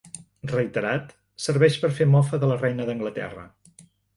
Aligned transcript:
Reiterat, 0.51 1.13
serveix 1.45 1.77
per 1.83 1.91
fer 1.99 2.09
mofa 2.17 2.41
de 2.45 2.51
la 2.53 2.59
reina 2.65 2.89
d'Anglaterra. 2.89 3.49